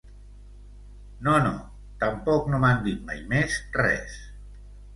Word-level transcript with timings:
No, 1.27 1.35
no, 1.43 1.51
tampoc 2.05 2.49
no 2.55 2.63
m’han 2.65 2.83
dit 2.89 3.07
mai 3.13 3.23
més 3.35 3.61
res. 3.79 4.21